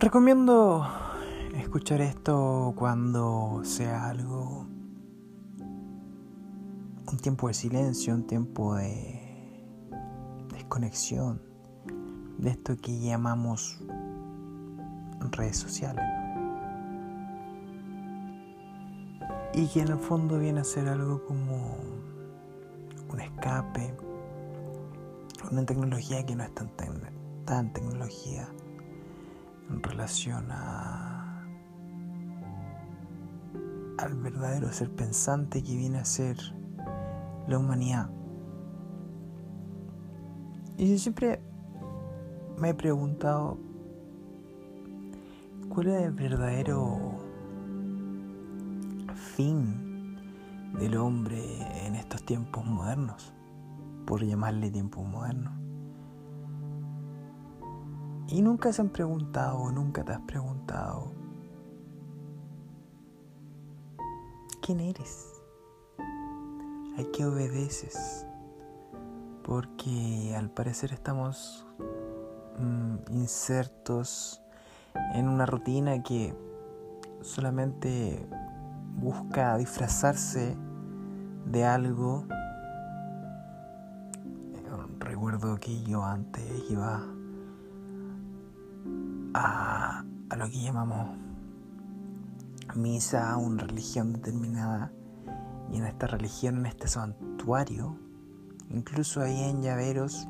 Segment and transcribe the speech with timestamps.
[0.00, 0.86] Recomiendo
[1.56, 4.64] escuchar esto cuando sea algo,
[7.10, 9.66] un tiempo de silencio, un tiempo de
[10.52, 11.42] desconexión
[12.38, 13.80] de esto que llamamos
[15.32, 16.04] redes sociales.
[19.52, 21.76] Y que en el fondo viene a ser algo como
[23.10, 23.96] un escape,
[25.50, 26.70] una tecnología que no es tan,
[27.44, 28.48] tan tecnología
[29.70, 31.44] en relación a,
[33.98, 36.36] al verdadero ser pensante que viene a ser
[37.46, 38.10] la humanidad.
[40.76, 41.40] Y yo siempre
[42.58, 43.58] me he preguntado
[45.68, 47.18] cuál es el verdadero
[49.36, 50.16] fin
[50.78, 51.42] del hombre
[51.86, 53.32] en estos tiempos modernos,
[54.06, 55.67] por llamarle tiempos modernos.
[58.30, 61.12] Y nunca se han preguntado, nunca te has preguntado,
[64.60, 65.32] ¿quién eres?
[66.98, 68.26] ¿A qué obedeces?
[69.42, 71.66] Porque al parecer estamos
[72.58, 74.42] mm, insertos
[75.14, 76.36] en una rutina que
[77.22, 78.28] solamente
[78.96, 80.54] busca disfrazarse
[81.46, 82.26] de algo.
[84.98, 87.02] Recuerdo que yo antes iba
[89.34, 90.04] a,
[90.36, 91.16] lo que llamamos
[92.74, 94.92] misa, una religión determinada,
[95.72, 97.96] y en esta religión, en este santuario,
[98.70, 100.28] incluso hay en llaveros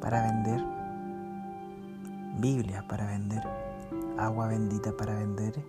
[0.00, 0.64] para vender,
[2.38, 3.42] Biblia para vender,
[4.18, 5.64] agua bendita para vender,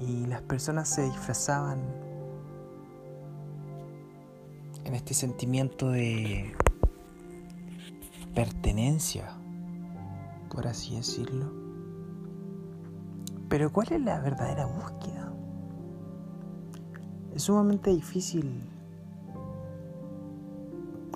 [0.00, 1.80] y las personas se disfrazaban
[4.84, 6.54] en este sentimiento de
[8.34, 9.35] pertenencia
[10.48, 11.52] por así decirlo.
[13.48, 15.32] Pero ¿cuál es la verdadera búsqueda?
[17.34, 18.68] Es sumamente difícil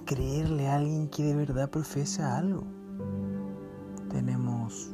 [0.05, 2.65] creerle a alguien que de verdad profesa algo.
[4.11, 4.91] Tenemos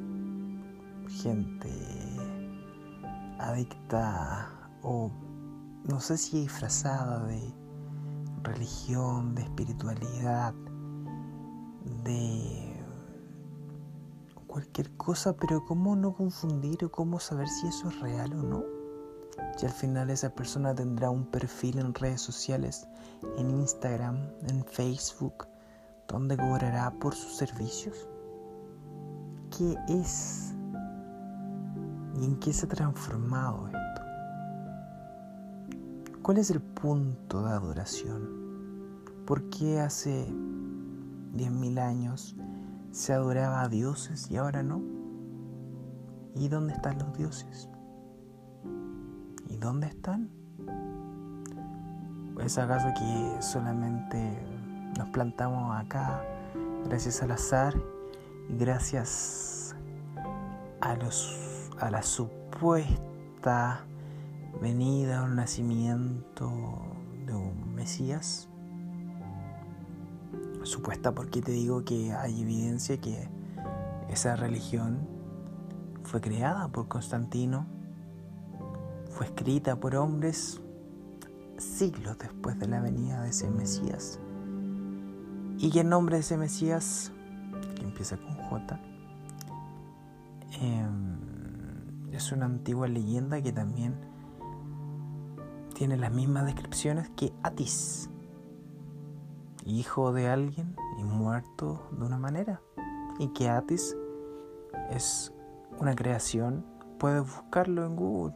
[1.09, 1.71] gente
[3.39, 4.51] adicta
[4.83, 5.11] o
[5.89, 7.55] no sé si disfrazada de
[8.43, 10.55] religión, de espiritualidad,
[12.05, 12.66] de
[14.57, 18.65] cualquier cosa, pero ¿cómo no confundir o cómo saber si eso es real o no?
[19.59, 22.89] Si al final esa persona tendrá un perfil en redes sociales,
[23.37, 24.17] en Instagram,
[24.49, 25.47] en Facebook,
[26.09, 28.09] donde cobrará por sus servicios.
[29.55, 30.55] ¿Qué es?
[32.19, 34.03] ¿Y en qué se ha transformado esto?
[36.23, 38.31] ¿Cuál es el punto de adoración?
[39.27, 40.27] ¿Por qué hace
[41.35, 42.35] 10.000 años
[42.97, 44.81] se adoraba a dioses y ahora no?
[46.35, 47.69] ¿Y dónde están los dioses?
[49.51, 50.31] ¿Y dónde están?
[52.43, 54.43] ¿Es acaso que solamente
[54.97, 56.23] nos plantamos acá
[56.87, 57.75] gracias al azar
[58.49, 59.77] y gracias
[60.81, 63.85] a, los, a la supuesta
[64.63, 66.51] venida o nacimiento
[67.27, 68.49] de un Mesías?
[70.67, 73.29] Supuesta porque te digo que hay evidencia que
[74.09, 75.09] esa religión
[76.03, 77.67] fue creada por Constantino,
[79.11, 80.61] fue escrita por hombres
[81.59, 84.21] siglos después de la venida de ese Mesías.
[85.59, 87.13] Y que el nombre de ese Mesías,
[87.75, 88.81] que empieza con J,
[90.61, 93.95] em, es una antigua leyenda que también
[95.75, 98.11] tiene las mismas descripciones que Atis
[99.67, 102.61] hijo de alguien y muerto de una manera.
[103.19, 103.97] Y que Atis
[104.91, 105.33] es
[105.79, 106.65] una creación,
[106.99, 108.35] puedes buscarlo en Google.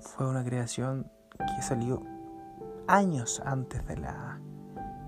[0.00, 2.02] Fue una creación que salió
[2.86, 4.40] años antes de la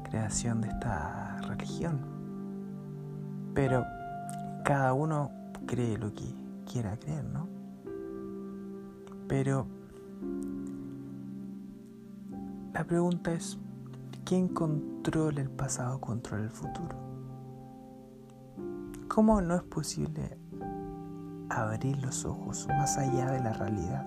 [0.04, 2.00] creación de esta religión.
[3.54, 3.84] Pero
[4.64, 5.30] cada uno
[5.66, 6.34] cree lo que
[6.70, 7.48] quiera creer, ¿no?
[9.28, 9.66] Pero
[12.72, 13.58] la pregunta es,
[14.34, 16.96] ¿Quién controla el pasado controla el futuro?
[19.06, 20.36] ¿Cómo no es posible
[21.48, 24.04] abrir los ojos más allá de la realidad?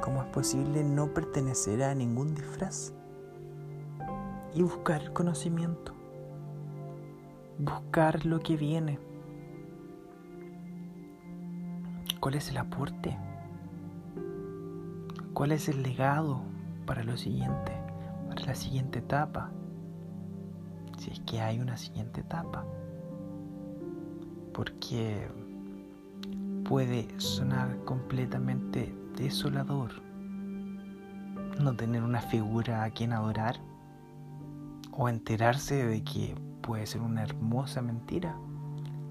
[0.00, 2.94] ¿Cómo es posible no pertenecer a ningún disfraz?
[4.54, 5.92] Y buscar el conocimiento.
[7.58, 8.98] Buscar lo que viene.
[12.20, 13.18] ¿Cuál es el aporte?
[15.34, 16.40] ¿Cuál es el legado
[16.86, 17.83] para lo siguiente?
[18.44, 19.50] La siguiente etapa,
[20.98, 22.64] si es que hay una siguiente etapa.
[24.52, 25.28] porque
[26.64, 29.90] puede sonar completamente desolador
[31.60, 33.56] no tener una figura a quien adorar
[34.92, 38.36] o enterarse de que puede ser una hermosa mentira,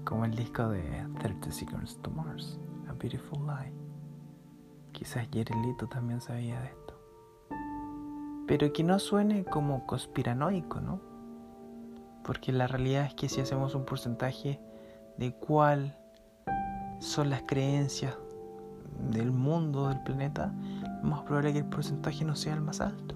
[0.04, 2.58] como el disco de 30 Seconds to Mars,
[2.88, 3.72] A Beautiful Lie.
[4.92, 6.93] Quizás Jerelito también sabía de esto.
[8.46, 11.00] Pero que no suene como conspiranoico, ¿no?
[12.22, 14.60] Porque la realidad es que si hacemos un porcentaje
[15.18, 15.96] de cuál
[16.98, 18.16] son las creencias
[19.10, 20.54] del mundo, del planeta,
[21.02, 23.14] lo más probable es que el porcentaje no sea el más alto.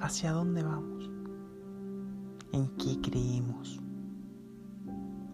[0.00, 1.10] ¿Hacia dónde vamos?
[2.52, 3.80] ¿En qué creemos?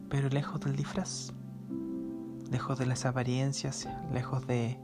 [0.08, 1.32] Pero lejos del disfraz,
[2.50, 4.78] lejos de las apariencias, lejos de,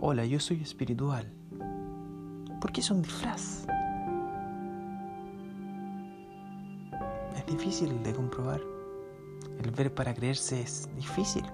[0.00, 1.32] hola, yo soy espiritual.
[2.60, 3.66] ¿Por qué es un disfraz?
[7.36, 8.60] Es difícil de comprobar.
[9.62, 11.44] El ver para creerse es difícil,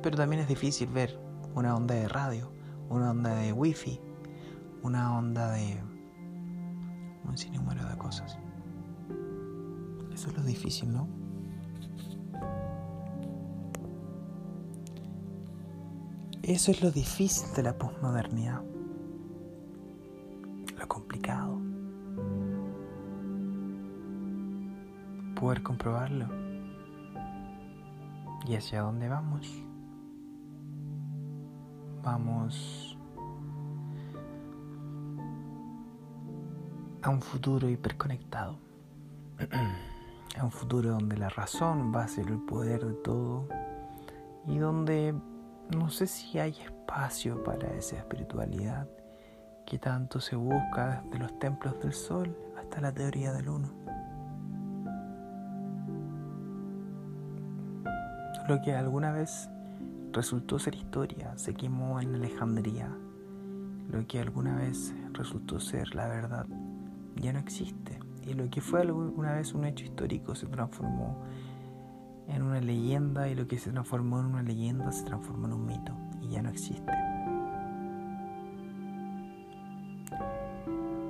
[0.00, 1.18] pero también es difícil ver
[1.54, 2.52] una onda de radio,
[2.88, 4.00] una onda de wifi,
[4.82, 5.82] una onda de
[7.24, 8.38] un sinnúmero de cosas.
[10.12, 11.21] Eso es lo difícil, ¿no?
[16.42, 18.62] Eso es lo difícil de la posmodernidad.
[20.76, 21.60] Lo complicado.
[25.36, 26.26] Poder comprobarlo
[28.46, 29.48] ¿Y hacia dónde vamos?
[32.02, 32.98] Vamos
[37.02, 38.56] a un futuro hiperconectado.
[40.38, 43.46] a un futuro donde la razón va a ser el poder de todo
[44.46, 45.14] y donde
[45.76, 48.88] no sé si hay espacio para esa espiritualidad
[49.66, 53.68] que tanto se busca desde los templos del sol hasta la teoría del uno.
[58.48, 59.48] Lo que alguna vez
[60.12, 62.88] resultó ser historia se quemó en Alejandría.
[63.90, 66.46] Lo que alguna vez resultó ser la verdad
[67.16, 67.98] ya no existe.
[68.26, 71.22] Y lo que fue alguna vez un hecho histórico se transformó
[72.28, 75.66] en una leyenda y lo que se transformó en una leyenda se transformó en un
[75.66, 76.92] mito y ya no existe.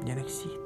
[0.04, 0.58] Ya no existe.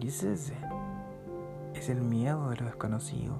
[0.00, 3.36] Y ese es el miedo de lo desconocido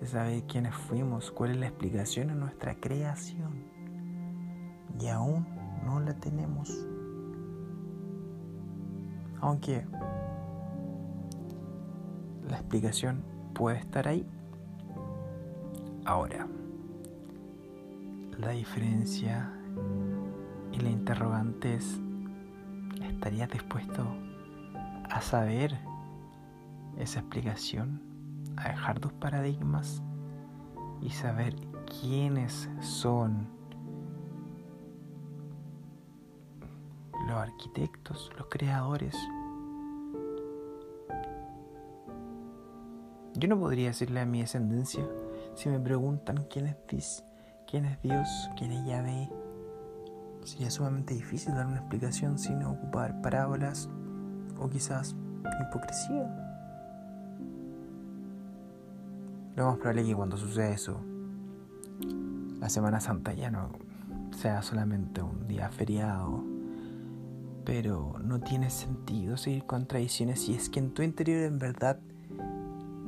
[0.00, 3.64] de saber quiénes fuimos, cuál es la explicación a nuestra creación.
[4.98, 5.46] Y aún
[5.84, 6.86] no la tenemos.
[9.40, 9.86] Aunque
[12.48, 13.22] la explicación
[13.54, 14.26] puede estar ahí.
[16.06, 16.46] Ahora,
[18.38, 19.52] la diferencia
[20.72, 22.00] y la interrogante es,
[23.02, 24.06] ¿estarías dispuesto
[25.10, 25.78] a saber
[26.96, 28.06] esa explicación?
[28.56, 30.02] a dejar tus paradigmas
[31.00, 31.54] y saber
[32.00, 33.48] quiénes son
[37.26, 39.14] los arquitectos, los creadores.
[43.34, 45.06] Yo no podría decirle a mi descendencia
[45.56, 47.24] si me preguntan quién es,
[47.66, 49.30] quién es Dios, quién es Yahvé.
[50.44, 53.88] Sería sumamente difícil dar una explicación sin ocupar parábolas
[54.60, 55.16] o quizás
[55.62, 56.42] hipocresía.
[59.56, 61.00] Lo más probable es que cuando suceda eso,
[62.60, 63.70] la Semana Santa ya no
[64.30, 66.44] sea solamente un día feriado.
[67.64, 71.98] Pero no tiene sentido seguir con tradiciones si es que en tu interior en verdad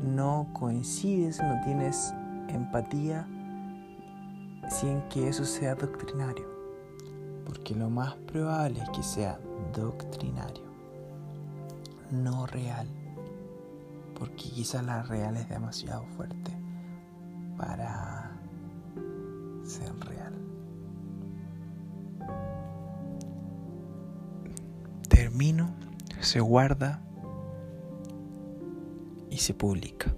[0.02, 2.14] no coincides, no tienes
[2.54, 3.26] empatía
[4.68, 6.46] sin que eso sea doctrinario.
[7.44, 9.38] Porque lo más probable es que sea
[9.72, 10.64] doctrinario,
[12.10, 12.88] no real
[14.18, 16.50] porque quizás la real es demasiado fuerte
[17.56, 18.32] para
[19.64, 20.34] ser real.
[25.08, 25.70] Termino,
[26.20, 27.00] se guarda
[29.30, 30.12] y se publica.